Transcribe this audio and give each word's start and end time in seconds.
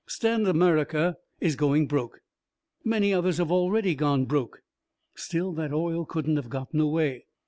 Stan 0.07 0.47
America 0.47 1.15
is 1.39 1.55
going 1.55 1.85
broke. 1.85 2.21
Many 2.83 3.13
others 3.13 3.37
have 3.37 3.51
already 3.51 3.93
gone 3.93 4.25
broke. 4.25 4.63
Still, 5.15 5.51
that 5.53 5.71
oil 5.71 6.05
couldn't 6.05 6.37
have 6.37 6.49
gotten 6.49 6.79
away. 6.79 7.25